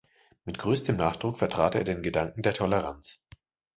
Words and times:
Mit 0.45 0.57
größtem 0.57 0.97
Nachdruck 0.97 1.37
vertrat 1.37 1.75
er 1.75 1.83
den 1.83 2.01
Gedanken 2.01 2.41
der 2.41 2.55
Toleranz. 2.55 3.19